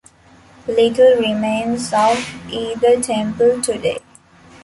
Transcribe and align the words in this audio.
Little 0.67 1.17
remains 1.19 1.93
of 1.93 2.27
either 2.51 2.99
temple 3.03 3.61
today. 3.61 3.99